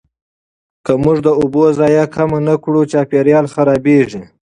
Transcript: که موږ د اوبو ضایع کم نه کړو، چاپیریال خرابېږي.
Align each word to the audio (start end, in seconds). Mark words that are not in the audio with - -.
که 0.85 0.93
موږ 1.03 1.17
د 1.23 1.27
اوبو 1.39 1.63
ضایع 1.77 2.05
کم 2.15 2.29
نه 2.47 2.55
کړو، 2.63 2.81
چاپیریال 2.91 3.45
خرابېږي. 3.53 4.21